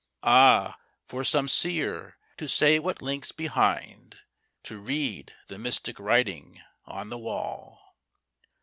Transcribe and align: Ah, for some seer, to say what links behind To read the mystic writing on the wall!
Ah, 0.23 0.79
for 1.07 1.23
some 1.23 1.47
seer, 1.47 2.17
to 2.35 2.47
say 2.47 2.79
what 2.79 3.03
links 3.03 3.31
behind 3.31 4.17
To 4.63 4.79
read 4.79 5.35
the 5.45 5.59
mystic 5.59 5.99
writing 5.99 6.59
on 6.85 7.09
the 7.11 7.19
wall! 7.19 7.95